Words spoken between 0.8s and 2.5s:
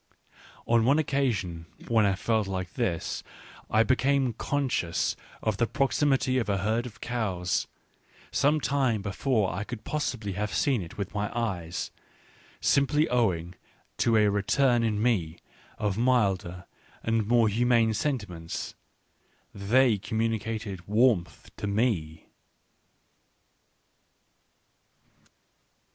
one occasion when I felt